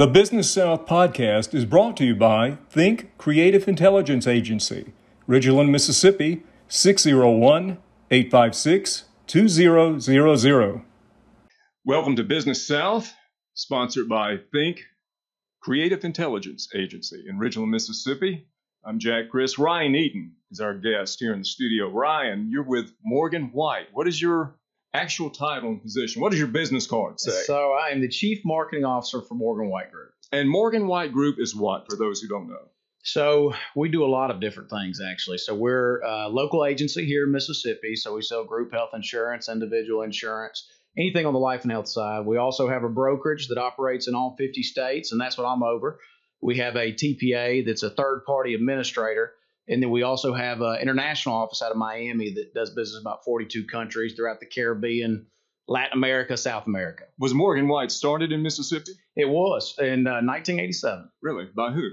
[0.00, 4.94] The Business South podcast is brought to you by Think Creative Intelligence Agency,
[5.28, 7.76] Ridgeland, Mississippi, 601
[8.10, 10.84] 856 2000.
[11.84, 13.12] Welcome to Business South,
[13.52, 14.80] sponsored by Think
[15.62, 18.48] Creative Intelligence Agency in Ridgeland, Mississippi.
[18.82, 19.58] I'm Jack Chris.
[19.58, 21.90] Ryan Eaton is our guest here in the studio.
[21.90, 23.88] Ryan, you're with Morgan White.
[23.92, 24.56] What is your
[24.92, 26.22] actual title and position?
[26.22, 27.42] What does your business card say?
[27.44, 30.12] So I am the Chief Marketing Officer for Morgan White Group.
[30.32, 32.68] And Morgan White Group is what, for those who don't know?
[33.02, 35.38] So we do a lot of different things actually.
[35.38, 37.96] So we're a local agency here in Mississippi.
[37.96, 40.68] So we sell group health insurance, individual insurance,
[40.98, 42.26] anything on the life and health side.
[42.26, 45.62] We also have a brokerage that operates in all 50 states, and that's what I'm
[45.62, 45.98] over.
[46.42, 49.32] We have a TPA that's a third party administrator.
[49.70, 53.02] And then we also have an international office out of Miami that does business in
[53.02, 55.26] about 42 countries throughout the Caribbean,
[55.68, 57.04] Latin America, South America.
[57.20, 58.90] Was Morgan White started in Mississippi?
[59.14, 61.08] It was in uh, 1987.
[61.22, 61.46] Really?
[61.54, 61.88] By who?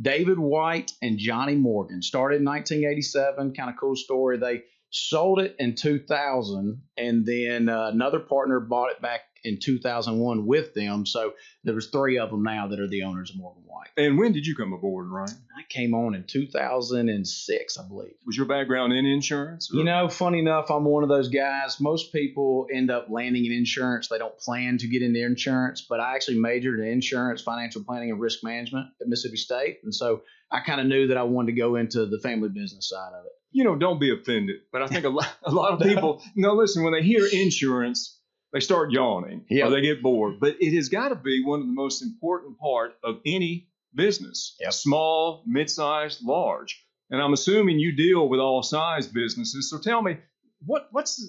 [0.00, 3.54] David White and Johnny Morgan started in 1987.
[3.54, 4.38] Kind of cool story.
[4.38, 10.46] They sold it in 2000, and then uh, another partner bought it back in 2001
[10.46, 11.06] with them.
[11.06, 11.32] So
[11.64, 13.88] there was three of them now that are the owners of Morgan White.
[13.96, 15.36] And when did you come aboard, Ryan?
[15.58, 18.12] I came on in 2006, I believe.
[18.26, 19.70] Was your background in insurance?
[19.72, 21.80] or- You know, funny enough, I'm one of those guys.
[21.80, 24.08] Most people end up landing in insurance.
[24.08, 28.10] They don't plan to get into insurance, but I actually majored in insurance, financial planning,
[28.10, 29.78] and risk management at Mississippi State.
[29.84, 32.88] And so I kind of knew that I wanted to go into the family business
[32.88, 33.32] side of it.
[33.52, 34.60] you know, don't be offended.
[34.72, 38.19] But I think a lot, a lot of people, no, listen, when they hear insurance,
[38.52, 39.66] they start yawning Yeah.
[39.66, 40.40] or they get bored.
[40.40, 44.56] But it has got to be one of the most important part of any business,
[44.60, 44.72] Yep.
[44.72, 46.84] small, mid-sized, large.
[47.10, 49.68] And I'm assuming you deal with all size businesses.
[49.70, 50.16] So tell me,
[50.64, 51.24] what what's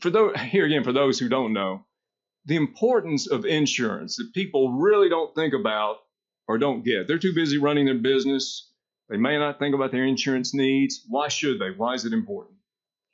[0.00, 1.84] for those here again for those who don't know,
[2.46, 5.98] the importance of insurance that people really don't think about
[6.46, 7.08] or don't get.
[7.08, 8.70] They're too busy running their business.
[9.08, 11.04] They may not think about their insurance needs.
[11.08, 11.70] Why should they?
[11.70, 12.56] Why is it important?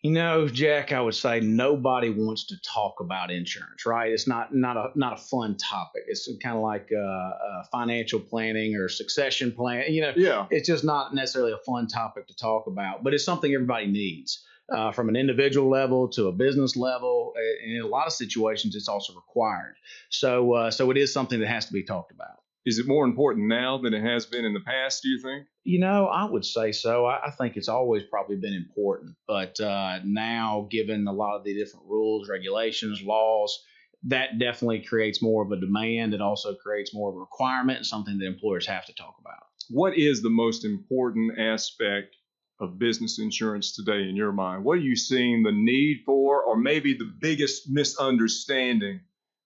[0.02, 4.10] You know, Jack, I would say nobody wants to talk about insurance, right?
[4.10, 6.04] It's not not a not a fun topic.
[6.06, 9.92] It's kind of like uh, uh, financial planning or succession plan.
[9.92, 10.46] You know, Yeah.
[10.50, 14.42] it's just not necessarily a fun topic to talk about, but it's something everybody needs
[14.72, 17.34] uh, from an individual level to a business level.
[17.62, 19.74] And in a lot of situations, it's also required.
[20.08, 22.39] So, uh, so it is something that has to be talked about.
[22.66, 25.46] Is it more important now than it has been in the past, do you think?
[25.64, 27.06] You know, I would say so.
[27.06, 31.44] I, I think it's always probably been important, but uh, now, given a lot of
[31.44, 33.58] the different rules, regulations, laws,
[34.04, 36.14] that definitely creates more of a demand.
[36.14, 39.42] It also creates more of a requirement and something that employers have to talk about.
[39.68, 42.16] What is the most important aspect
[42.58, 44.64] of business insurance today in your mind?
[44.64, 49.00] What are you seeing the need for, or maybe the biggest misunderstanding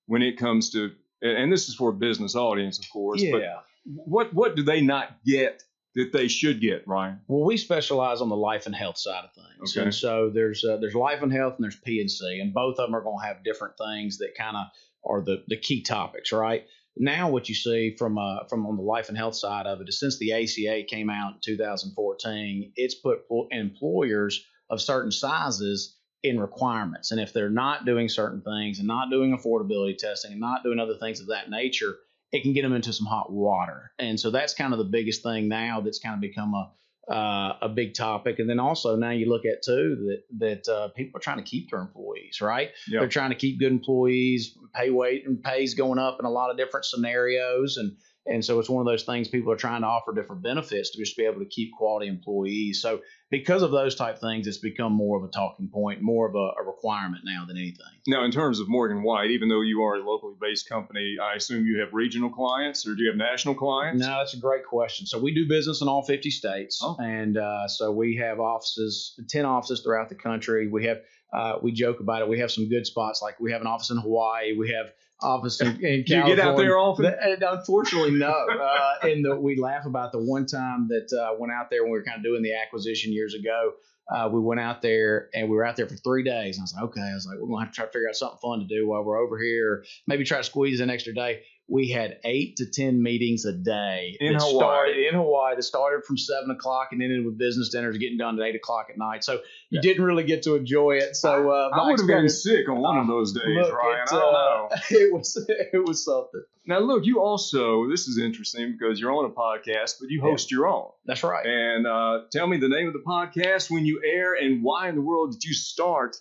[0.07, 0.91] when it comes to,
[1.25, 3.43] and this is for a business audience, of course, but
[3.85, 5.63] what, what do they not get
[5.95, 7.21] that they should get, Ryan?
[7.29, 9.85] Well, we specialize on the life and health side of things, Okay.
[9.85, 12.79] and so there's uh, there's life and health and there's P and C, and both
[12.79, 14.67] of them are going to have different things that kind of
[15.05, 16.67] are the the key topics, right?
[16.97, 19.89] Now, what you see from uh, from on the life and health side of it
[19.89, 23.21] is since the ACA came out in 2014, it's put
[23.51, 29.11] employers of certain sizes in requirements, and if they're not doing certain things and not
[29.11, 31.97] doing affordability testing and not doing other things of that nature,
[32.33, 33.93] it can get them into some hot water.
[33.99, 36.73] And so that's kind of the biggest thing now that's kind of become a
[37.09, 38.39] uh, a big topic.
[38.39, 41.43] And then also now you look at too that that uh, people are trying to
[41.43, 42.71] keep their employees, right?
[42.89, 43.01] Yeah.
[43.01, 44.57] They're trying to keep good employees.
[44.75, 47.97] Pay weight and pays going up in a lot of different scenarios, and
[48.27, 50.99] and so it's one of those things people are trying to offer different benefits to
[50.99, 52.81] just be able to keep quality employees.
[52.81, 56.35] So because of those type things, it's become more of a talking point, more of
[56.35, 57.85] a, a requirement now than anything.
[58.07, 61.35] Now, in terms of Morgan White, even though you are a locally based company, I
[61.35, 64.01] assume you have regional clients or do you have national clients?
[64.01, 65.07] No, that's a great question.
[65.07, 66.97] So we do business in all 50 states, Oh.
[67.01, 70.69] and uh, so we have offices, 10 offices throughout the country.
[70.69, 70.99] We have,
[71.33, 72.29] uh, we joke about it.
[72.29, 74.57] We have some good spots, like we have an office in Hawaii.
[74.57, 77.07] We have office in, in Do you get out there often?
[77.07, 78.29] And unfortunately, no.
[78.29, 81.93] Uh, and the, we laugh about the one time that uh, went out there when
[81.93, 83.73] we were kind of doing the acquisition years ago.
[84.15, 86.59] Uh, we went out there and we were out there for three days.
[86.59, 88.09] And I was like, okay, I was like, we're gonna have to try to figure
[88.09, 89.73] out something fun to do while we're over here.
[89.73, 91.43] Or maybe try to squeeze an extra day.
[91.67, 94.55] We had eight to ten meetings a day In Hawaii.
[94.57, 95.57] started in Hawaii.
[95.57, 98.89] That started from seven o'clock and ended with business dinners getting done at eight o'clock
[98.91, 99.25] at night.
[99.25, 99.41] So you
[99.71, 99.81] Yeah.
[99.81, 101.17] didn't really get to enjoy it.
[101.17, 103.99] So uh, I would have gotten experience- sick on one of those days, Look, Ryan.
[104.03, 104.69] it, I don't know.
[104.73, 106.43] uh, It was it was something.
[106.67, 110.31] Now, look, you also, this is interesting because you're on a podcast, but you Yeah.
[110.31, 110.91] host your own.
[111.07, 111.47] That's right.
[111.47, 114.95] And uh, tell me the name of the podcast, when you air, and why in
[114.97, 116.17] the world did you start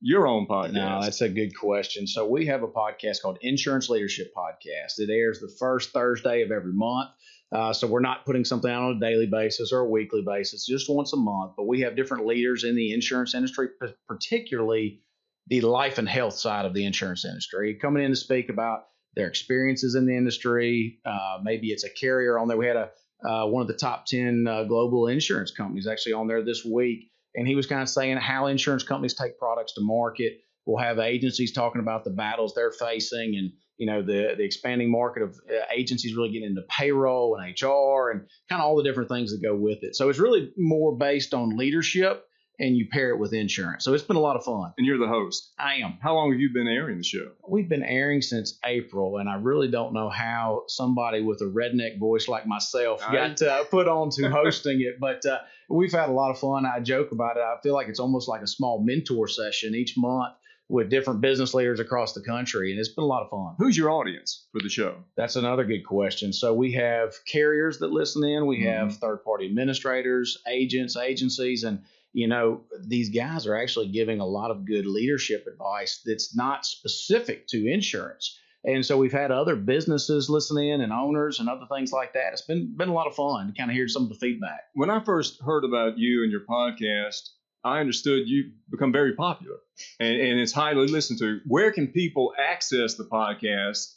[0.00, 0.72] your own podcast?
[0.72, 2.06] No, that's a good question.
[2.06, 4.98] So we have a podcast called Insurance Leadership Podcast.
[4.98, 7.10] It airs the first Thursday of every month.
[7.50, 10.66] Uh, so we're not putting something out on a daily basis or a weekly basis,
[10.66, 11.52] just once a month.
[11.56, 13.68] But we have different leaders in the insurance industry,
[14.06, 15.00] particularly
[15.46, 18.80] the life and health side of the insurance industry, coming in to speak about
[19.14, 21.00] their experiences in the industry.
[21.06, 22.58] Uh, maybe it's a carrier on there.
[22.58, 22.90] We had a
[23.24, 27.07] uh, one of the top 10 uh, global insurance companies actually on there this week.
[27.34, 30.38] And he was kind of saying how insurance companies take products to market.
[30.66, 34.90] We'll have agencies talking about the battles they're facing and you know the the expanding
[34.90, 38.82] market of uh, agencies really getting into payroll and HR and kind of all the
[38.82, 39.94] different things that go with it.
[39.94, 42.27] So it's really more based on leadership
[42.58, 43.84] and you pair it with insurance.
[43.84, 44.72] So it's been a lot of fun.
[44.76, 45.52] And you're the host.
[45.58, 45.98] I am.
[46.00, 47.30] How long have you been airing the show?
[47.46, 51.98] We've been airing since April, and I really don't know how somebody with a redneck
[51.98, 53.12] voice like myself I...
[53.12, 55.38] got uh, put on to hosting it, but uh,
[55.68, 56.66] we've had a lot of fun.
[56.66, 57.42] I joke about it.
[57.42, 60.34] I feel like it's almost like a small mentor session each month
[60.68, 63.54] with different business leaders across the country, and it's been a lot of fun.
[63.58, 64.96] Who's your audience for the show?
[65.16, 66.32] That's another good question.
[66.32, 68.68] So we have carriers that listen in, we mm-hmm.
[68.68, 71.82] have third party administrators, agents, agencies, and
[72.12, 76.64] you know these guys are actually giving a lot of good leadership advice that's not
[76.66, 78.38] specific to insurance.
[78.64, 82.32] And so we've had other businesses listen in and owners and other things like that.
[82.32, 84.64] It's been been a lot of fun to kind of hear some of the feedback.
[84.74, 87.30] When I first heard about you and your podcast,
[87.64, 89.56] I understood you become very popular
[90.00, 91.40] and, and it's highly listened to.
[91.46, 93.94] Where can people access the podcast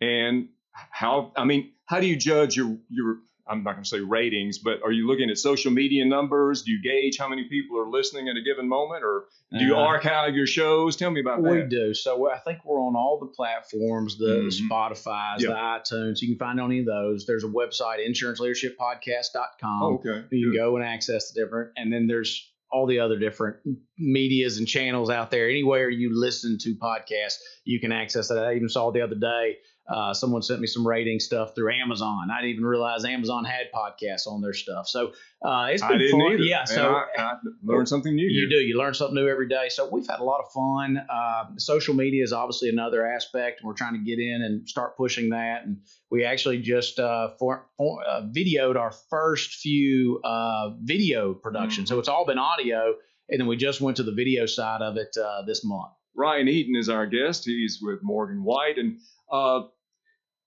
[0.00, 0.48] and
[0.90, 4.58] how, I mean, how do you judge your, your, I'm not going to say ratings,
[4.58, 6.62] but are you looking at social media numbers?
[6.62, 9.74] Do you gauge how many people are listening at a given moment, or do you
[9.74, 10.96] uh, archive your shows?
[10.96, 11.64] Tell me about we that.
[11.64, 11.94] We do.
[11.94, 14.72] So I think we're on all the platforms, the, mm-hmm.
[14.72, 15.50] Spotify's, yep.
[15.50, 16.20] the iTunes.
[16.20, 17.26] You can find it on any of those.
[17.26, 19.82] There's a website, insuranceleadershippodcast.com.
[19.82, 20.24] Oh, okay.
[20.30, 20.58] You can Good.
[20.58, 23.56] go and access the different, and then there's all the other different
[23.98, 25.48] medias and channels out there.
[25.48, 28.38] Anywhere you listen to podcasts, you can access that.
[28.38, 29.58] I even saw the other day
[29.88, 32.28] uh, someone sent me some rating stuff through Amazon.
[32.30, 34.86] I didn't even realize Amazon had podcasts on their stuff.
[34.86, 35.12] So
[35.44, 36.32] uh, it's been fun.
[36.32, 36.36] Either.
[36.42, 37.32] Yeah, so I, I
[37.64, 38.26] learned something new.
[38.26, 38.60] You here.
[38.60, 38.64] do.
[38.64, 39.68] You learn something new every day.
[39.70, 41.04] So we've had a lot of fun.
[41.10, 44.96] Uh, social media is obviously another aspect, and we're trying to get in and start
[44.96, 45.64] pushing that.
[45.64, 45.78] And
[46.10, 51.88] we actually just uh, for, for uh, videoed our first few uh, video productions.
[51.88, 51.96] Mm-hmm.
[51.96, 52.94] So it's all been audio,
[53.28, 55.92] and then we just went to the video side of it this month.
[56.14, 57.44] Ryan Eaton is our guest.
[57.44, 58.78] He's with Morgan White.
[58.78, 58.98] And
[59.30, 59.62] uh,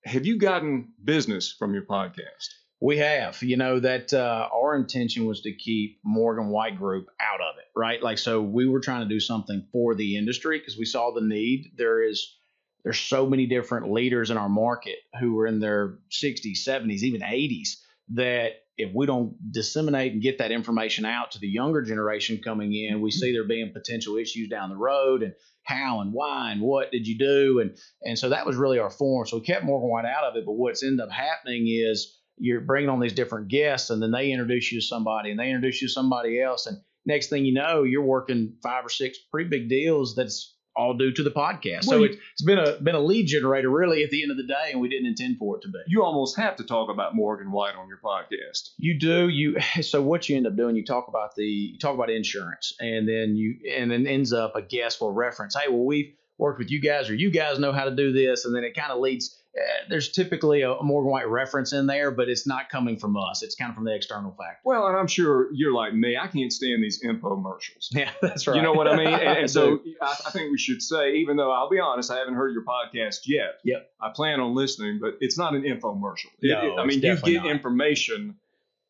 [0.03, 2.49] have you gotten business from your podcast?
[2.81, 3.41] We have.
[3.41, 7.65] You know, that uh, our intention was to keep Morgan White Group out of it,
[7.75, 8.01] right?
[8.01, 11.21] Like, so we were trying to do something for the industry because we saw the
[11.21, 11.71] need.
[11.77, 12.37] There is,
[12.83, 17.21] there's so many different leaders in our market who are in their 60s, 70s, even
[17.21, 17.69] 80s
[18.09, 22.73] that if we don't disseminate and get that information out to the younger generation coming
[22.73, 23.17] in, we mm-hmm.
[23.17, 25.33] see there being potential issues down the road and
[25.63, 27.59] how and why and what did you do?
[27.59, 29.25] And and so that was really our form.
[29.27, 32.61] So we kept Morgan White out of it, but what's ended up happening is you're
[32.61, 35.81] bringing on these different guests and then they introduce you to somebody and they introduce
[35.81, 36.67] you to somebody else.
[36.67, 40.93] And next thing you know you're working five or six pretty big deals that's all
[40.93, 41.87] due to the podcast.
[41.87, 44.37] Well, so it, has been a been a lead generator really at the end of
[44.37, 45.79] the day, and we didn't intend for it to be.
[45.87, 48.71] You almost have to talk about Morgan White on your podcast.
[48.77, 49.29] You do.
[49.29, 52.75] You so what you end up doing, you talk about the you talk about insurance,
[52.79, 55.55] and then you and then ends up a guest will reference.
[55.55, 58.45] Hey, well we've worked with you guys, or you guys know how to do this,
[58.45, 62.11] and then it kind of leads uh, there's typically a, Morgan White reference in there,
[62.11, 63.41] but it's not coming from us.
[63.41, 64.59] It's kind of from the external factor.
[64.65, 66.17] Well, and I'm sure you're like me.
[66.17, 67.87] I can't stand these infomercials.
[67.91, 68.57] Yeah, that's right.
[68.57, 69.07] You know what I mean?
[69.07, 72.17] And, and so I, I, think we should say, even though I'll be honest, I
[72.17, 73.59] haven't heard your podcast yet.
[73.63, 73.89] Yep.
[74.01, 76.31] I plan on listening, but it's not an infomercial.
[76.41, 77.47] No, it, it, I mean, you get not.
[77.47, 78.35] information,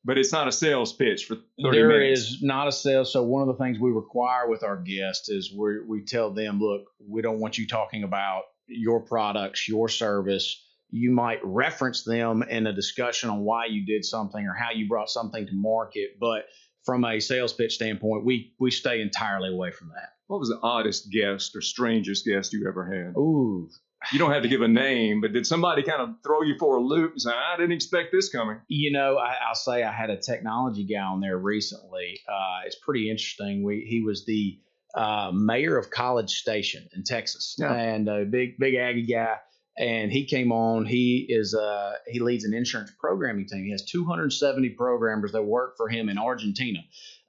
[0.05, 2.21] but it's not a sales pitch for 30 there minutes.
[2.21, 3.11] is not a sales.
[3.11, 6.59] So one of the things we require with our guests is we we tell them,
[6.61, 10.61] look, we don't want you talking about your products, your service
[10.95, 14.87] you might reference them in a discussion on why you did something or how you
[14.87, 16.11] brought something to market.
[16.19, 16.45] But
[16.85, 20.09] from a sales pitch standpoint, we we stay entirely away from that.
[20.27, 23.17] What was the oddest guest or strangest guest you ever had?
[23.17, 23.69] Ooh.
[24.11, 26.77] You don't have to give a name, but did somebody kind of throw you for
[26.77, 28.57] a loop and say, I didn't expect this coming?
[28.67, 32.19] You know, I, will say I had a technology guy on there recently.
[32.27, 33.63] Uh, it's pretty interesting.
[33.63, 34.59] We He was the
[34.93, 37.73] uh, mayor of College Station in Texas yeah.
[37.73, 39.37] and a big, big Aggie guy
[39.77, 40.85] and he came on.
[40.85, 43.65] He is uh, he leads an insurance programming team.
[43.65, 46.79] He has 270 programmers that work for him in Argentina,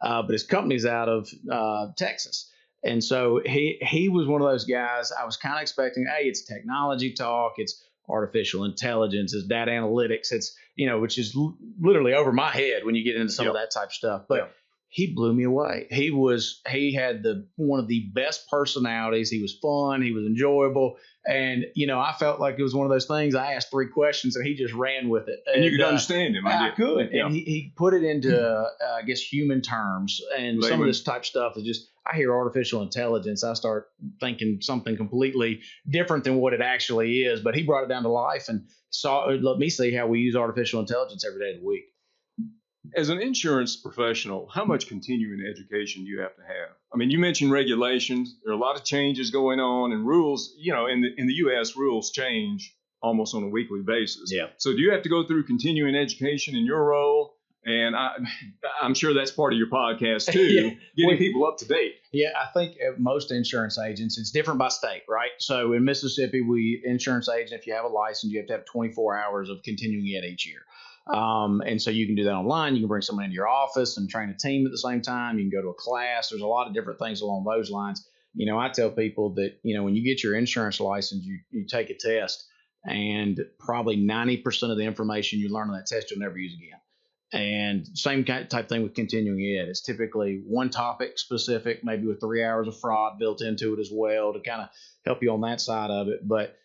[0.01, 2.51] uh, but his company's out of uh, Texas.
[2.87, 5.13] And so he he was one of those guys.
[5.13, 10.31] I was kind of expecting, hey, it's technology talk, it's artificial intelligence, it's data analytics,
[10.33, 13.47] it's you know, which is l- literally over my head when you get into some
[13.47, 13.55] yep.
[13.55, 14.23] of that type of stuff.
[14.29, 14.53] But
[14.89, 15.89] he blew me away.
[15.91, 19.31] He was he had the one of the best personalities.
[19.31, 20.01] He was fun.
[20.01, 20.97] He was enjoyable.
[21.29, 23.35] And you know, I felt like it was one of those things.
[23.35, 25.41] I asked three questions, and he just ran with it.
[25.47, 26.47] And, and you could uh, understand him.
[26.47, 27.27] I, I could, yeah.
[27.27, 30.21] and he, he put it into, uh, I guess, human terms.
[30.39, 31.91] And some of this type stuff is just.
[32.09, 33.89] I hear artificial intelligence, I start
[34.21, 37.41] thinking something completely different than what it actually is.
[37.41, 39.27] But he brought it down to life and saw.
[39.27, 41.87] Let me see how we use artificial intelligence every day of the week
[42.95, 46.71] as an insurance professional, how much continuing education do you have to have?
[46.93, 48.37] I mean, you mentioned regulations.
[48.45, 50.55] There are a lot of changes going on and rules.
[50.59, 54.33] You know, in the in the U.S., rules change almost on a weekly basis.
[54.33, 54.49] Yeah.
[54.57, 57.35] So do you have to go through continuing education in your role?
[57.65, 58.13] And I,
[58.81, 60.63] I'm sure that's part of your podcast too, yeah.
[60.97, 61.97] getting well, people up to date.
[62.13, 65.31] Yeah, I think most insurance agents, it's different by state, right?
[65.39, 68.65] So in Mississippi, we insurance agent, if you have a license, you have to have
[68.67, 70.61] 24 hours of continuing ed each year.
[71.07, 72.75] Um, and so you can do that online.
[72.75, 75.39] You can bring someone into your office and train a team at the same time.
[75.39, 76.31] You can go to a class.
[76.31, 78.09] There's a lot of different things along those lines.
[78.35, 81.39] You know, I tell people that, you know, when you get your insurance license, you,
[81.51, 82.47] you take a test
[82.85, 86.81] and probably 90% of the information you learn on that test you'll never use again.
[87.33, 89.69] And same type thing with continuing ed.
[89.69, 93.91] It's typically one topic specific, maybe with three hours of fraud built into it as
[93.93, 94.69] well to kind of
[95.05, 96.27] help you on that side of it.
[96.27, 96.57] But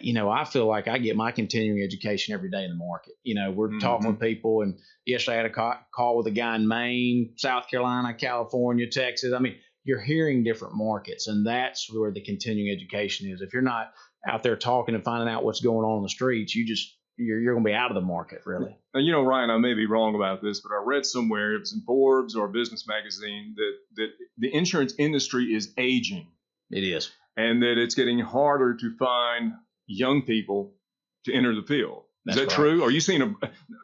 [0.00, 3.14] you know, I feel like I get my continuing education every day in the market.
[3.22, 3.78] You know, we're mm-hmm.
[3.78, 7.34] talking with people, and yesterday I had a call, call with a guy in Maine,
[7.36, 9.32] South Carolina, California, Texas.
[9.32, 13.40] I mean, you're hearing different markets, and that's where the continuing education is.
[13.40, 13.92] If you're not
[14.26, 17.38] out there talking and finding out what's going on in the streets, you just you're,
[17.38, 18.76] you're going to be out of the market, really.
[18.92, 21.60] And you know, Ryan, I may be wrong about this, but I read somewhere it
[21.60, 24.08] was in Forbes or a business magazine that that
[24.38, 26.28] the insurance industry is aging.
[26.70, 29.52] It is, and that it's getting harder to find
[29.86, 30.74] young people
[31.24, 32.04] to enter the field.
[32.24, 32.56] That's is that right.
[32.56, 32.84] true?
[32.84, 33.26] Are you seeing a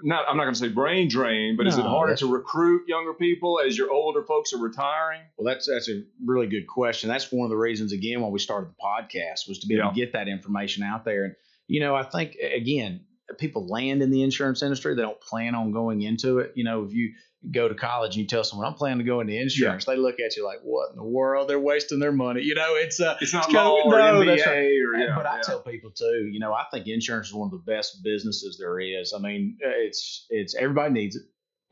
[0.02, 0.24] not?
[0.26, 3.12] I'm not going to say brain drain, but no, is it harder to recruit younger
[3.12, 5.20] people as your older folks are retiring?
[5.36, 7.10] Well, that's that's a really good question.
[7.10, 9.88] That's one of the reasons again why we started the podcast was to be able
[9.88, 9.90] yeah.
[9.90, 11.24] to get that information out there.
[11.24, 11.34] And
[11.66, 13.04] you know, I think again,
[13.38, 16.52] people land in the insurance industry, they don't plan on going into it.
[16.54, 17.12] You know, if you
[17.50, 19.94] go to college and you tell someone I'm planning to go into insurance, yeah.
[19.94, 21.48] they look at you like, "What in the world?
[21.48, 24.20] They're wasting their money." You know, it's uh, it's not it's law of, or no,
[24.20, 25.42] MBA or yeah, But I yeah.
[25.42, 28.78] tell people too, you know, I think insurance is one of the best businesses there
[28.78, 29.14] is.
[29.14, 31.22] I mean, it's it's everybody needs it.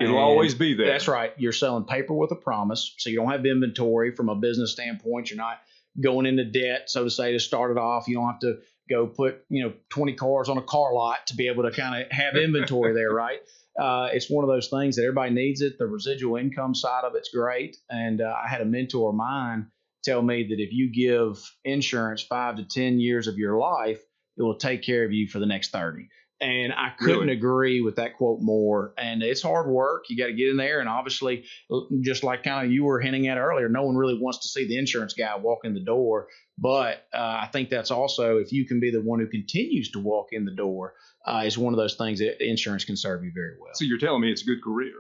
[0.01, 0.87] It'll and always be there.
[0.87, 1.33] That's right.
[1.39, 5.31] You're selling paper with a promise, so you don't have inventory from a business standpoint.
[5.31, 5.59] You're not
[6.01, 8.07] going into debt, so to say, to start it off.
[8.07, 8.59] You don't have to
[8.89, 12.03] go put you know 20 cars on a car lot to be able to kind
[12.03, 13.41] of have inventory there, right?
[13.79, 15.79] Uh, it's one of those things that everybody needs it.
[15.79, 17.77] The residual income side of it's great.
[17.89, 19.69] And uh, I had a mentor of mine
[20.03, 24.01] tell me that if you give insurance five to 10 years of your life,
[24.37, 26.09] it will take care of you for the next 30.
[26.41, 27.33] And I couldn't really?
[27.33, 28.95] agree with that quote more.
[28.97, 30.05] And it's hard work.
[30.09, 30.79] You got to get in there.
[30.79, 31.45] And obviously,
[32.01, 34.69] just like kind of you were hinting at earlier, no one really wants to see
[34.69, 36.29] the insurance guy walk in the door.
[36.57, 39.99] But uh, I think that's also if you can be the one who continues to
[40.01, 40.95] walk in the door,
[41.27, 43.73] uh, is one of those things that insurance can serve you very well.
[43.75, 44.95] So you're telling me it's a good career.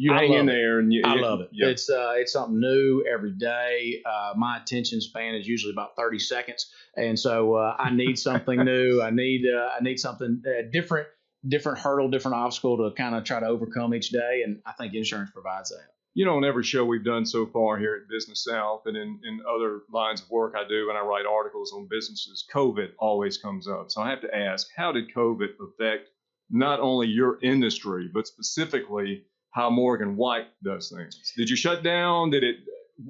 [0.00, 1.50] You hang in there, and you, I love it.
[1.52, 4.02] It's uh, it's something new every day.
[4.06, 8.64] Uh, my attention span is usually about 30 seconds, and so uh, I need something
[8.64, 9.02] new.
[9.04, 11.08] I need uh, I need something uh, different,
[11.46, 14.94] different hurdle, different obstacle to kind of try to overcome each day, and I think
[14.94, 18.42] insurance provides that you know, on every show we've done so far here at Business
[18.42, 21.86] South and in, in other lines of work I do and I write articles on
[21.88, 23.90] businesses, COVID always comes up.
[23.90, 26.08] So I have to ask, how did COVID affect
[26.50, 31.32] not only your industry, but specifically how Morgan White does things?
[31.36, 32.30] Did you shut down?
[32.30, 32.56] Did it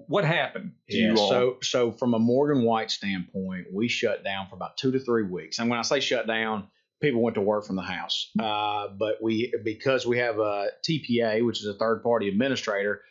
[0.06, 1.28] what happened to yeah, you all?
[1.28, 5.24] So, so from a Morgan White standpoint, we shut down for about two to three
[5.24, 5.58] weeks.
[5.58, 6.68] And when I say shut down,
[7.00, 8.30] people went to work from the house.
[8.38, 13.02] Uh, but we, because we have a TPA, which is a third party administrator,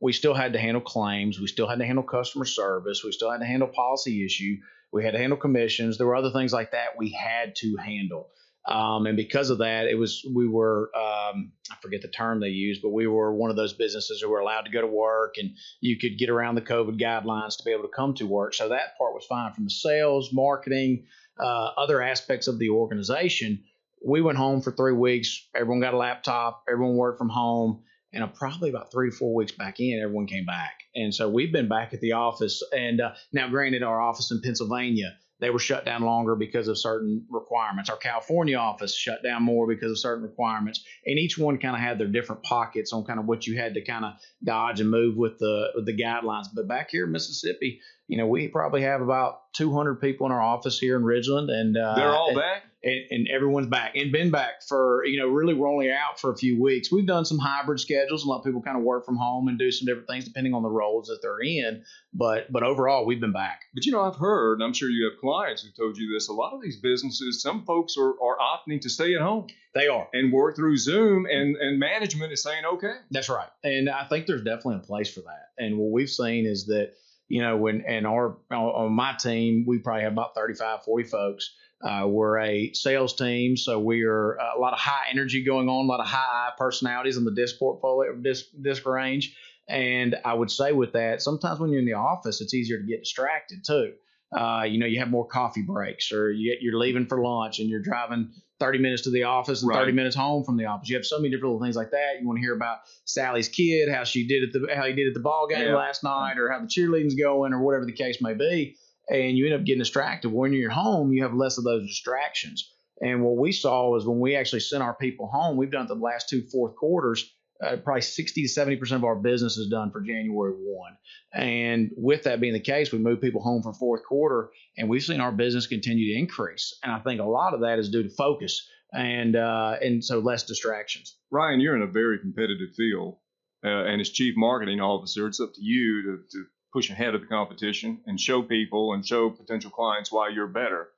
[0.00, 1.40] we still had to handle claims.
[1.40, 3.02] We still had to handle customer service.
[3.04, 4.58] We still had to handle policy issue.
[4.92, 5.98] We had to handle commissions.
[5.98, 8.30] There were other things like that we had to handle.
[8.68, 12.48] Um, and because of that, it was we were um, I forget the term they
[12.48, 15.36] used, but we were one of those businesses that were allowed to go to work,
[15.38, 18.54] and you could get around the COVID guidelines to be able to come to work.
[18.54, 21.06] So that part was fine from the sales, marketing,
[21.40, 23.64] uh, other aspects of the organization.
[24.06, 25.48] We went home for three weeks.
[25.54, 26.64] Everyone got a laptop.
[26.70, 27.82] Everyone worked from home.
[28.12, 30.80] And uh, probably about three to four weeks back in, everyone came back.
[30.94, 32.62] And so we've been back at the office.
[32.72, 36.78] And uh, now, granted, our office in Pennsylvania, they were shut down longer because of
[36.78, 37.90] certain requirements.
[37.90, 41.80] Our California office shut down more because of certain requirements, and each one kind of
[41.80, 44.90] had their different pockets on kind of what you had to kind of dodge and
[44.90, 46.46] move with the with the guidelines.
[46.54, 50.42] But back here in Mississippi, you know, we probably have about 200 people in our
[50.42, 52.62] office here in Ridgeland, and uh, they're all and, back.
[52.88, 56.32] And, and everyone's back and been back for you know really we're only out for
[56.32, 56.90] a few weeks.
[56.90, 59.70] We've done some hybrid schedules and let people kind of work from home and do
[59.70, 61.84] some different things depending on the roles that they're in.
[62.12, 63.62] But but overall, we've been back.
[63.74, 66.28] But you know, I've heard, and I'm sure you have clients who told you this.
[66.28, 69.46] A lot of these businesses, some folks are, are opting to stay at home.
[69.74, 72.94] They are and work through Zoom, and and management is saying okay.
[73.10, 75.48] That's right, and I think there's definitely a place for that.
[75.58, 76.92] And what we've seen is that
[77.28, 81.54] you know when and our on my team, we probably have about 35, 40 folks
[81.80, 85.68] uh, we're a sales team, so we are uh, a lot of high energy going
[85.68, 89.36] on, a lot of high personalities in the disc portfolio, disc, disc range.
[89.68, 92.86] And I would say with that, sometimes when you're in the office, it's easier to
[92.86, 93.92] get distracted too.
[94.36, 97.68] Uh, you know, you have more coffee breaks, or you, are leaving for lunch and
[97.68, 99.78] you're driving 30 minutes to the office and right.
[99.78, 100.88] 30 minutes home from the office.
[100.88, 102.16] You have so many different little things like that.
[102.20, 105.06] You want to hear about Sally's kid, how she did at the how he did
[105.06, 105.76] at the ball game yeah.
[105.76, 108.76] last night, or how the cheerleading's going, or whatever the case may be
[109.08, 110.30] and you end up getting distracted.
[110.30, 112.72] When you're home, you have less of those distractions.
[113.00, 115.94] And what we saw was when we actually sent our people home, we've done the
[115.94, 117.32] last two fourth quarters,
[117.64, 120.96] uh, probably 60 to 70% of our business is done for January 1.
[121.34, 125.02] And with that being the case, we moved people home for fourth quarter and we've
[125.02, 126.76] seen our business continue to increase.
[126.82, 130.18] And I think a lot of that is due to focus and uh, and so
[130.18, 131.16] less distractions.
[131.30, 133.18] Ryan, you're in a very competitive field.
[133.64, 136.44] Uh, and as chief marketing officer, it's up to you to, to
[136.78, 140.88] push ahead of the competition and show people and show potential clients why you're better.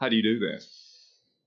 [0.00, 0.64] How do you do that?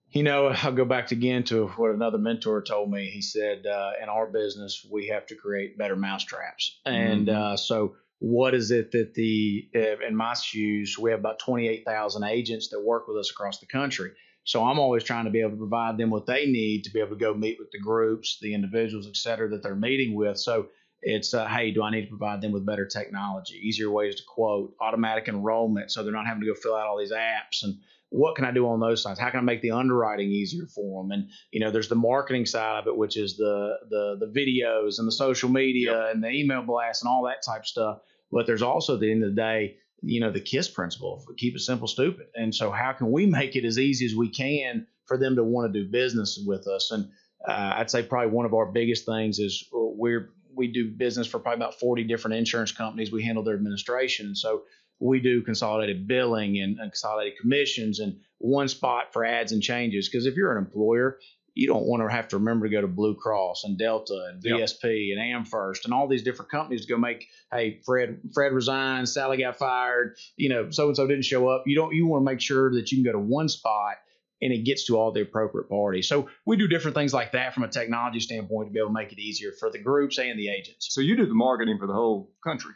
[0.09, 3.09] You know, I'll go back again to what another mentor told me.
[3.09, 6.79] He said, uh, in our business, we have to create better mousetraps.
[6.85, 7.53] And mm-hmm.
[7.53, 9.67] uh, so, what is it that the,
[10.07, 14.11] in my shoes, we have about 28,000 agents that work with us across the country.
[14.45, 16.99] So I'm always trying to be able to provide them what they need to be
[16.99, 20.37] able to go meet with the groups, the individuals, et cetera, that they're meeting with.
[20.37, 20.67] So
[21.03, 24.24] it's uh, hey, do I need to provide them with better technology, easier ways to
[24.27, 27.75] quote, automatic enrollment, so they're not having to go fill out all these apps and
[28.13, 29.19] what can I do on those sides?
[29.19, 31.12] How can I make the underwriting easier for them?
[31.12, 35.00] And you know, there's the marketing side of it, which is the the the videos
[35.00, 36.13] and the social media yep.
[36.13, 38.01] and the email blasts and all that type stuff.
[38.31, 41.55] But there's also at the end of the day, you know, the KISS principle: keep
[41.55, 42.27] it simple, stupid.
[42.36, 45.44] And so, how can we make it as easy as we can for them to
[45.44, 46.92] want to do business with us?
[46.92, 47.09] And
[47.48, 51.27] uh, I'd say probably one of our biggest things is uh, we're we do business
[51.27, 53.11] for probably about 40 different insurance companies.
[53.11, 54.35] We handle their administration.
[54.35, 54.63] So
[55.00, 60.09] we do consolidated billing and, and consolidated commissions and one spot for ads and changes.
[60.09, 61.20] Because if you're an employer,
[61.55, 64.44] you don't want to have to remember to go to Blue Cross and Delta and
[64.44, 65.18] VSP yep.
[65.18, 67.27] and AmFirst and all these different companies to go make.
[67.51, 70.16] Hey, Fred, Fred resigned, Sally got fired.
[70.35, 71.63] You know, so and so didn't show up.
[71.68, 71.94] You don't.
[71.94, 73.98] You want to make sure that you can go to one spot
[74.44, 76.08] and it gets to all the appropriate parties.
[76.08, 78.94] So we do different things like that from a technology standpoint to be able to
[78.94, 80.88] make it easier for the groups and the agents.
[80.92, 82.74] So you do the marketing for the whole country.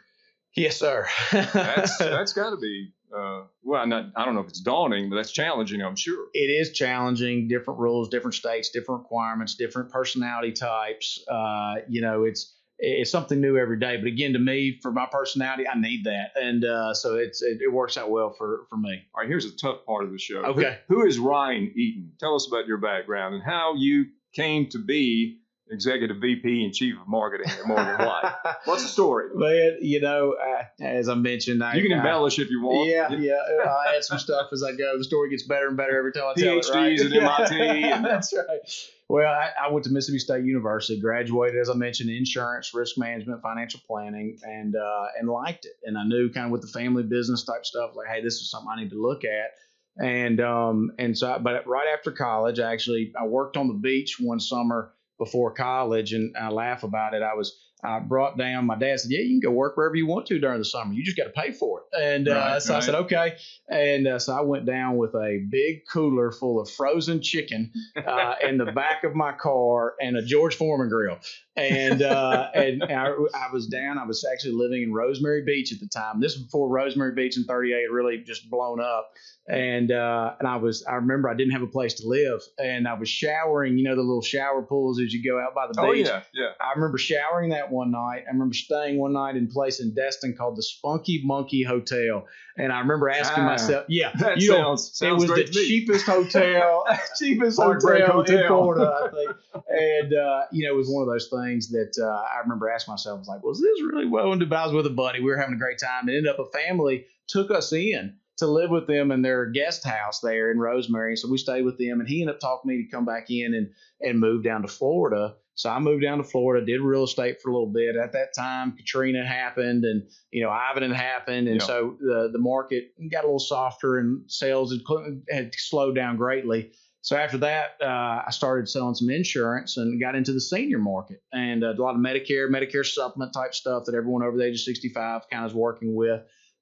[0.56, 1.06] Yes, sir.
[1.30, 5.16] that's that's got to be uh, well, not, I don't know if it's daunting, but
[5.16, 6.26] that's challenging, I'm sure.
[6.34, 7.48] It is challenging.
[7.48, 11.24] Different rules, different states, different requirements, different personality types.
[11.30, 13.96] Uh, you know, it's it's something new every day.
[13.96, 17.60] But again, to me, for my personality, I need that, and uh, so it's it,
[17.60, 19.02] it, works out well for for me.
[19.14, 20.38] All right, here's a tough part of the show.
[20.44, 22.12] Okay, who, who is Ryan Eaton?
[22.20, 27.00] Tell us about your background and how you came to be executive VP and chief
[27.00, 28.34] of marketing at Morgan White.
[28.64, 29.26] What's the story?
[29.34, 32.88] Man, you know, uh, as I mentioned, I, you can embellish I, if you want.
[32.88, 33.70] Yeah, yeah.
[33.70, 34.98] I add some stuff as I go.
[34.98, 37.22] The story gets better and better every time I tell PhDs it.
[37.22, 37.40] Right?
[37.40, 37.84] at MIT.
[37.98, 38.60] And that's right.
[39.08, 43.40] Well, I, I, went to Mississippi State University, graduated as I mentioned, insurance, risk management,
[43.40, 45.72] financial planning, and uh, and liked it.
[45.84, 48.50] And I knew kind of with the family business type stuff, like, hey, this is
[48.50, 49.52] something I need to look at.
[50.00, 54.38] And um and so, but right after college, actually, I worked on the beach one
[54.38, 57.22] summer before college, and I laugh about it.
[57.22, 60.06] I was I brought down my dad said, "Yeah, you can go work wherever you
[60.06, 60.92] want to during the summer.
[60.92, 62.82] You just got to pay for it." And uh, so right.
[62.82, 63.36] I said, "Okay."
[63.68, 68.34] And uh, so I went down with a big cooler full of frozen chicken uh,
[68.42, 71.18] in the back of my car and a George Foreman grill.
[71.56, 73.98] And uh, and I, I, was down.
[73.98, 76.20] I was actually living in Rosemary Beach at the time.
[76.20, 79.10] This was before Rosemary Beach in 30A really just blown up
[79.48, 82.86] and uh, and I was I remember I didn't have a place to live, and
[82.86, 83.78] I was showering.
[83.78, 86.06] You know the little shower pools as you go out by the oh, beach.
[86.08, 86.50] Oh yeah, yeah.
[86.60, 88.24] I remember showering that one night.
[88.26, 92.26] I remember staying one night in a place in Destin called the Spunky Monkey Hotel,
[92.56, 95.52] and I remember asking ah, myself, yeah, that you sounds, know, sounds it was the
[95.52, 96.84] cheapest hotel,
[97.18, 99.64] cheapest hotel, hotel, in Florida, I think.
[99.68, 102.92] And uh, you know, it was one of those things that uh, I remember asking
[102.92, 104.32] myself, I was like, was this really well?
[104.32, 105.20] And I was with a buddy.
[105.20, 106.08] We were having a great time.
[106.08, 109.84] It ended up a family took us in to live with them in their guest
[109.84, 111.16] house there in Rosemary.
[111.16, 113.54] So we stayed with them, and he ended up talking me to come back in
[113.54, 115.34] and and move down to Florida.
[115.58, 117.96] So I moved down to Florida, did real estate for a little bit.
[117.96, 122.38] At that time, Katrina happened, and you know Ivan had happened, and so the the
[122.38, 126.70] market got a little softer, and sales had, had slowed down greatly.
[127.00, 131.22] So after that, uh, I started selling some insurance and got into the senior market
[131.32, 134.54] and uh, a lot of Medicare, Medicare supplement type stuff that everyone over the age
[134.54, 136.20] of 65 kind of is working with.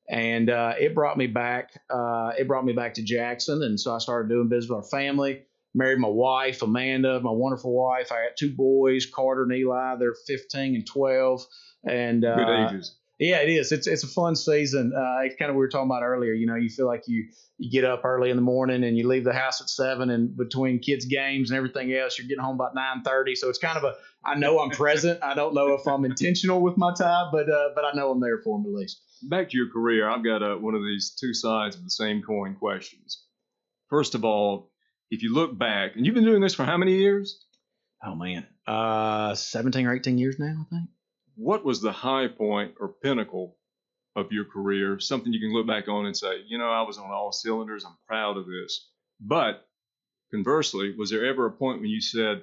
[0.08, 1.70] And uh, it brought me back.
[1.90, 4.88] Uh, it brought me back to Jackson, and so I started doing business with our
[4.88, 5.42] family.
[5.76, 8.10] Married my wife, Amanda, my wonderful wife.
[8.10, 9.96] I got two boys, Carter and Eli.
[9.96, 11.46] They're 15 and 12.
[11.84, 12.96] And good uh, ages.
[13.18, 13.72] Yeah, it is.
[13.72, 14.92] It's it's a fun season.
[14.94, 16.32] Uh, it's kind of what we were talking about earlier.
[16.32, 19.08] You know, you feel like you you get up early in the morning and you
[19.08, 22.56] leave the house at seven, and between kids' games and everything else, you're getting home
[22.56, 23.34] about nine thirty.
[23.34, 23.94] So it's kind of a.
[24.22, 25.22] I know I'm present.
[25.22, 28.20] I don't know if I'm intentional with my time, but uh, but I know I'm
[28.20, 29.00] there for them at least.
[29.22, 32.22] Back to your career, I've got a, one of these two sides of the same
[32.22, 33.22] coin questions.
[33.88, 34.72] First of all,
[35.10, 37.44] if you look back, and you've been doing this for how many years?
[38.04, 40.90] Oh man, uh, seventeen or eighteen years now, I think
[41.36, 43.56] what was the high point or pinnacle
[44.16, 44.98] of your career?
[44.98, 47.84] Something you can look back on and say, you know, I was on all cylinders.
[47.84, 48.88] I'm proud of this.
[49.20, 49.66] But
[50.30, 52.42] conversely, was there ever a point when you said,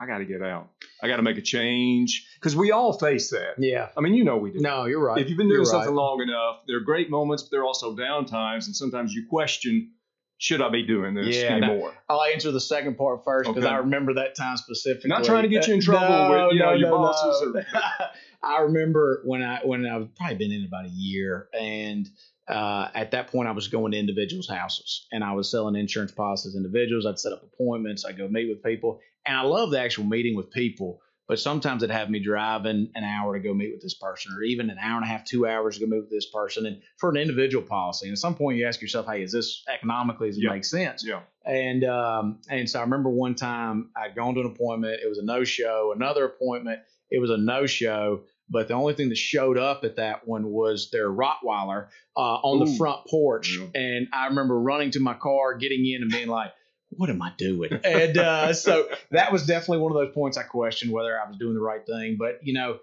[0.00, 0.70] I got to get out.
[1.02, 3.54] I got to make a change because we all face that.
[3.58, 3.88] Yeah.
[3.96, 4.58] I mean, you know we do.
[4.58, 5.20] No, you're right.
[5.20, 5.96] If you've been doing you're something right.
[5.96, 9.26] long enough, there are great moments, but there are also down times, and sometimes you
[9.30, 9.92] question,
[10.38, 11.94] should I be doing this Yeah, that- anymore?
[12.08, 13.72] I'll answer the second part first because Okay.
[13.72, 15.08] I remember that time specifically.
[15.10, 17.54] Not trying to get you in trouble No, with, you know, no, your no, bosses
[17.54, 17.62] no.
[18.42, 22.06] I remember when I when I was probably been in about a year, and
[22.46, 26.12] uh, at that point I was going to individuals' houses and I was selling insurance
[26.12, 27.06] policies to individuals.
[27.06, 28.04] I'd set up appointments.
[28.04, 31.00] I'd go meet with people, and I love the actual meeting with people.
[31.26, 34.42] But sometimes it'd have me driving an hour to go meet with this person, or
[34.42, 36.82] even an hour and a half, two hours to go meet with this person, and
[36.98, 38.06] for an individual policy.
[38.08, 40.28] And at some point, you ask yourself, "Hey, is this economically?
[40.28, 40.50] Does it Yeah.
[40.50, 41.20] make sense?" Yeah.
[41.46, 45.00] And um, and so I remember one time I'd gone to an appointment.
[45.02, 45.92] It was a no show.
[45.96, 46.80] Another appointment.
[47.10, 48.24] It was a no show.
[48.50, 52.62] But the only thing that showed up at that one was their Rottweiler uh, on
[52.62, 53.56] the front porch.
[53.58, 53.68] Yeah.
[53.74, 56.52] And I remember running to my car, getting in, and being like,
[56.96, 60.42] "What am I doing?" And uh, so that was definitely one of those points I
[60.42, 62.16] questioned whether I was doing the right thing.
[62.18, 62.78] But you know,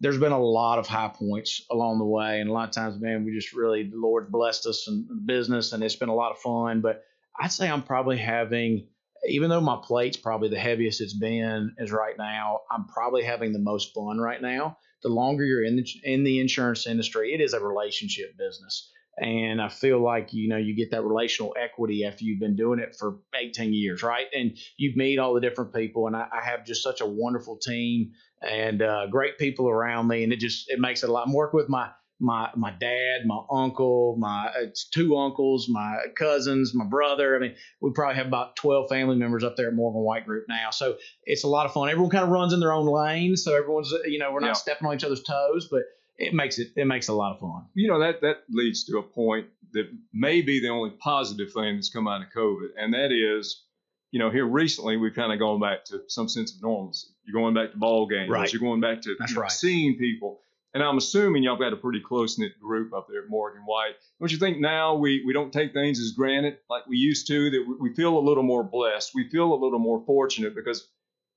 [0.00, 3.00] there's been a lot of high points along the way, and a lot of times,
[3.00, 6.32] man, we just really the Lord blessed us in business, and it's been a lot
[6.32, 6.80] of fun.
[6.80, 7.04] But
[7.38, 8.88] I'd say I'm probably having,
[9.28, 13.52] even though my plate's probably the heaviest it's been is right now, I'm probably having
[13.52, 14.78] the most fun right now.
[15.02, 18.90] The longer you're in the in the insurance industry, it is a relationship business.
[19.18, 22.78] And I feel like, you know, you get that relational equity after you've been doing
[22.78, 24.26] it for 18 years, right?
[24.34, 26.06] And you've meet all the different people.
[26.06, 30.22] And I, I have just such a wonderful team and uh, great people around me.
[30.22, 31.26] And it just, it makes it a lot.
[31.26, 31.88] I'm working with my,
[32.20, 37.36] my, my dad, my uncle, my it's two uncles, my cousins, my brother.
[37.36, 40.44] I mean, we probably have about 12 family members up there at Morgan White Group
[40.48, 40.70] now.
[40.70, 41.88] So it's a lot of fun.
[41.88, 43.36] Everyone kind of runs in their own lane.
[43.36, 44.52] So everyone's, you know, we're not Yeah.
[44.54, 45.82] stepping on each other's toes, but
[46.18, 47.66] it makes it, it makes it a lot of fun.
[47.74, 51.76] you know that that leads to a point that may be the only positive thing
[51.76, 53.64] that's come out of COVID, and that is,
[54.10, 57.08] you know, here recently we've kind of gone back to some sense of normalcy.
[57.24, 58.30] You're going back to ball games.
[58.30, 58.50] Right.
[58.52, 59.52] You're going back to you know, right.
[59.52, 60.40] seeing people.
[60.74, 63.94] And I'm assuming y'all got a pretty close knit group up there at Morgan White.
[64.20, 67.50] Don't you think now we, we don't take things as granted like we used to?
[67.50, 69.12] That we, we feel a little more blessed.
[69.14, 70.86] We feel a little more fortunate because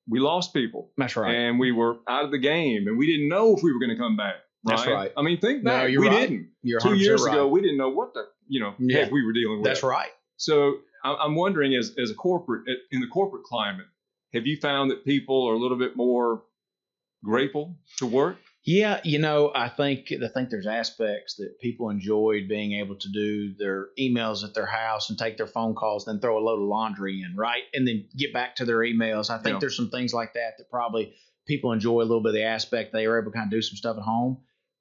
[0.09, 1.33] we lost people That's right.
[1.33, 3.91] and we were out of the game and we didn't know if we were going
[3.91, 4.35] to come back.
[4.63, 5.11] That's right.
[5.15, 5.89] I mean, think No, back.
[5.91, 6.29] you're we right.
[6.29, 7.33] didn't You're two 100% years right.
[7.33, 9.03] ago, we didn't know what the you know Yeah.
[9.03, 9.65] heck we were dealing with.
[9.65, 10.09] That's right.
[10.37, 13.85] So I- I'm wondering, as as a corporate eh, in the corporate climate,
[14.33, 16.43] have you found that people are a little bit more
[17.23, 18.37] grateful to work?
[18.65, 23.09] Yeah, you know, I think I think there's aspects that people enjoyed being able to
[23.11, 26.61] do their emails at their house and take their phone calls, then throw a load
[26.61, 29.29] of laundry in, right, and then get back to their emails.
[29.29, 29.59] I think Yeah.
[29.61, 31.13] there's some things like that that probably
[31.47, 33.61] people enjoy a little bit of the aspect they were able to kind of do
[33.61, 34.37] some stuff at home.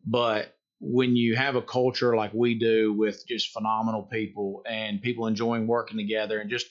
[0.06, 5.26] But when you have a culture like we do with just phenomenal people and people
[5.26, 6.68] enjoying working together and just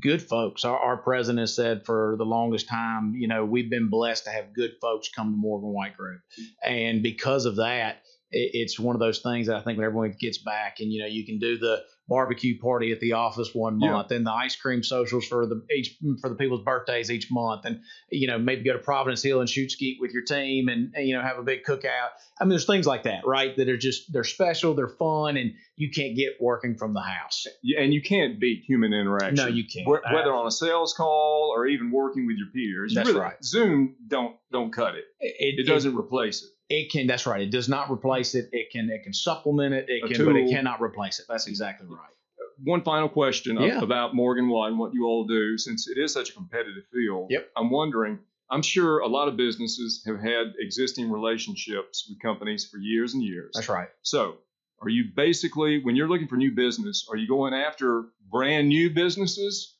[0.00, 0.64] good folks.
[0.64, 4.54] Our, our president said for the longest time, you know, we've been blessed to have
[4.54, 6.20] good folks come to Morgan White Group.
[6.64, 10.14] And because of that, it, it's one of those things that I think when everyone
[10.18, 13.80] gets back and, you know, you can do the barbecue party at the office one
[13.80, 13.92] Yeah.
[13.92, 17.64] month and the ice cream socials for the each for the people's birthdays each month
[17.64, 20.92] and you know maybe go to Providence Hill and shoot skeet with your team and,
[20.94, 22.08] and you know have a big cookout.
[22.38, 23.56] I mean there's things like that, right?
[23.56, 27.46] That are just they're special, they're fun and you can't get working from the house.
[27.78, 29.36] And you can't beat human interaction.
[29.36, 29.86] No, you can't.
[29.86, 33.42] Wh- Whether on a sales call or even working with your peers, That's really- right.
[33.44, 35.04] Zoom don't don't cut it.
[35.20, 36.50] It, It doesn't replace it.
[36.70, 37.06] It can.
[37.08, 37.42] That's right.
[37.42, 38.48] It does not replace it.
[38.52, 38.88] It can.
[38.90, 39.86] It can supplement it.
[39.88, 41.26] It A can, but it cannot replace it.
[41.28, 41.98] That's exactly right.
[41.98, 43.80] Uh, one final question Yeah.
[43.82, 47.26] about Morgan White and what you all do, since it is such a competitive field.
[47.30, 47.50] Yep.
[47.56, 48.20] I'm wondering.
[48.52, 53.22] I'm sure a lot of businesses have had existing relationships with companies for years and
[53.22, 53.52] years.
[53.54, 53.88] That's right.
[54.02, 54.38] So,
[54.80, 58.90] are you basically, when you're looking for new business, are you going after brand new
[58.90, 59.76] businesses,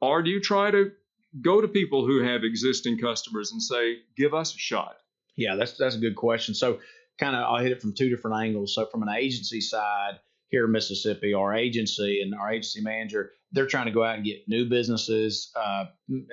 [0.00, 0.92] or do you try to
[1.40, 4.96] go to people who have existing customers and say, "Give us a shot"?
[5.36, 6.54] Yeah, that's that's a good question.
[6.54, 6.78] So,
[7.18, 8.74] kind of, I'll hit it from two different angles.
[8.74, 10.18] So, from an agency side
[10.48, 14.24] here in Mississippi, our agency and our agency manager, they're trying to go out and
[14.24, 15.50] get new businesses.
[15.56, 15.86] Uh,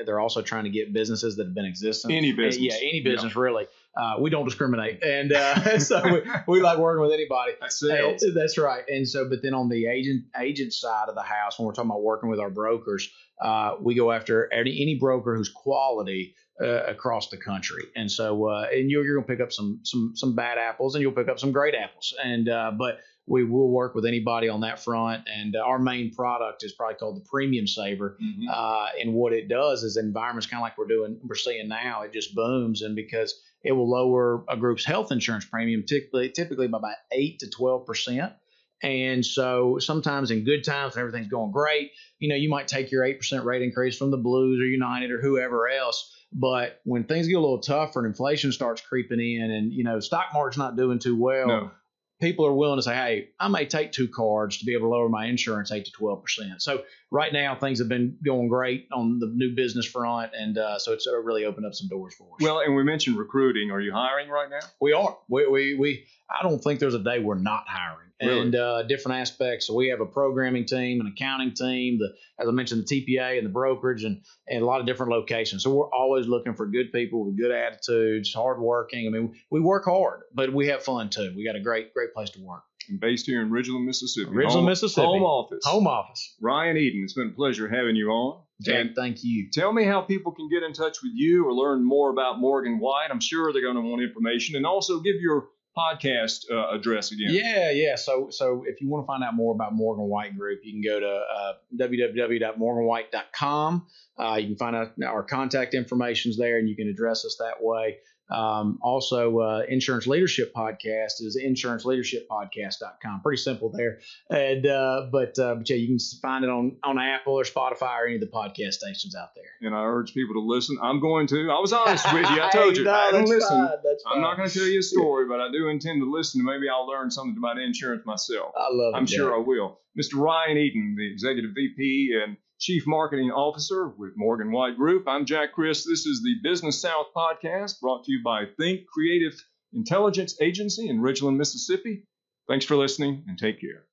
[0.05, 2.11] they're also trying to get businesses that have been existing.
[2.11, 3.41] Any business, yeah, any business yeah.
[3.41, 3.67] really.
[3.97, 7.53] Uh, we don't discriminate, and uh, so we, we, like working with anybody.
[7.59, 8.23] That's sales.
[8.35, 8.83] that's right.
[8.87, 11.89] And so, but then on the agent agent side of the house, when we're talking
[11.89, 13.09] about working with our brokers,
[13.41, 17.83] uh, we go after any, any broker who's quality uh, across the country.
[17.95, 20.95] And so, uh, and you're, you're going to pick up some some some bad apples,
[20.95, 22.13] and you'll pick up some great apples.
[22.23, 25.23] And uh, but we will work with anybody on that front.
[25.33, 28.17] And uh, our main product is probably called the Premium Saver.
[28.21, 28.47] Mm-hmm.
[28.51, 32.01] Uh, and what it does is environments kind of like we're doing, we're seeing now,
[32.01, 32.81] it just booms.
[32.81, 37.39] And because it will lower a group's health insurance premium typically, typically by about eight
[37.39, 38.33] to twelve percent.
[38.81, 42.91] And so sometimes in good times when everything's going great, you know, you might take
[42.91, 46.15] your 8% rate increase from the Blues or United or whoever else.
[46.31, 49.99] But when things get a little tougher and inflation starts creeping in and, you know,
[49.99, 51.71] stock market's not doing too well, no
[52.19, 54.89] people are willing to say, hey, I may take two cards to be able to
[54.89, 56.21] lower my insurance 8 to 12%.
[56.61, 60.31] So right now, things have been going great on the new business front.
[60.37, 62.41] And uh, so it's uh, really opened up some doors for us.
[62.41, 63.71] Well, and we mentioned recruiting.
[63.71, 64.65] Are you hiring right now?
[64.79, 65.17] We are.
[65.27, 68.07] We, we, we I don't think there's a day we're not hiring.
[68.21, 68.41] Really?
[68.41, 69.65] And uh, different aspects.
[69.67, 73.37] So we have a programming team, an accounting team, the as I mentioned, the TPA
[73.37, 75.63] and the brokerage, and, and a lot of different locations.
[75.63, 79.07] So we're always looking for good people with good attitudes, hardworking.
[79.07, 81.33] I mean, we work hard, but we have fun too.
[81.35, 82.63] We got a great great place to work.
[82.89, 84.31] And based here in Ridgeland, Mississippi.
[84.31, 85.05] Ridgeland, home, Mississippi.
[85.05, 85.65] Home office.
[85.65, 86.35] Home office.
[86.41, 88.41] Ryan Eaton, it's been a pleasure having you on.
[88.61, 89.49] Jack, and thank you.
[89.51, 92.79] Tell me how people can get in touch with you or learn more about Morgan
[92.79, 93.07] White.
[93.09, 94.55] I'm sure they're going to want information.
[94.55, 95.47] And also give your
[95.77, 97.29] podcast uh, address again?
[97.31, 97.95] Yeah, yeah.
[97.95, 100.81] So, so if you want to find out more about Morgan White Group, you can
[100.81, 103.87] go to uh, www.morganwhite.com.
[104.17, 107.61] Uh, you can find out our contact information there, and you can address us that
[107.61, 107.99] way.
[108.29, 113.21] Um, also, uh, Insurance Leadership Podcast is insuranceleadershippodcast.com.
[113.21, 113.99] Pretty simple there.
[114.29, 117.99] And uh, but uh, but yeah, you can find it on on Apple or Spotify
[118.01, 119.45] or any of the podcast stations out there.
[119.61, 120.77] And I urge people to listen.
[120.81, 121.49] I'm going to.
[121.49, 122.41] I was honest with you.
[122.41, 122.83] I told you.
[122.83, 123.57] no, I didn't listen.
[123.57, 126.43] Fine, I'm not going to tell you a story, but I do intend to listen.
[126.43, 128.53] Maybe I'll learn something about insurance myself.
[128.57, 128.97] I love it.
[128.97, 129.79] I'm sure I will.
[129.99, 130.15] Mr.
[130.15, 135.07] Ryan Eaton, the executive VP and Chief Marketing Officer with Morgan White Group.
[135.07, 135.85] I'm Jack Chris.
[135.85, 139.33] This is the Business South podcast brought to you by Think Creative
[139.71, 142.03] Intelligence Agency in Ridgeland, Mississippi.
[142.49, 143.85] Thanks for listening and take care.